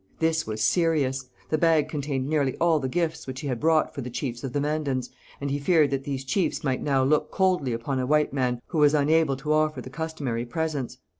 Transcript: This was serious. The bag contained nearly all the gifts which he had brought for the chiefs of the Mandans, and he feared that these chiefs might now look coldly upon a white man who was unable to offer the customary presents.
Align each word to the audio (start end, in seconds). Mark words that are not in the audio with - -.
This 0.17 0.47
was 0.47 0.63
serious. 0.63 1.25
The 1.49 1.59
bag 1.59 1.87
contained 1.87 2.27
nearly 2.27 2.57
all 2.57 2.79
the 2.79 2.89
gifts 2.89 3.27
which 3.27 3.41
he 3.41 3.47
had 3.47 3.59
brought 3.59 3.93
for 3.93 4.01
the 4.01 4.09
chiefs 4.09 4.43
of 4.43 4.51
the 4.51 4.59
Mandans, 4.59 5.11
and 5.39 5.51
he 5.51 5.59
feared 5.59 5.91
that 5.91 6.05
these 6.05 6.25
chiefs 6.25 6.63
might 6.63 6.81
now 6.81 7.03
look 7.03 7.29
coldly 7.29 7.71
upon 7.71 7.99
a 7.99 8.07
white 8.07 8.33
man 8.33 8.63
who 8.69 8.79
was 8.79 8.95
unable 8.95 9.37
to 9.37 9.53
offer 9.53 9.79
the 9.79 9.91
customary 9.91 10.43
presents. 10.47 10.97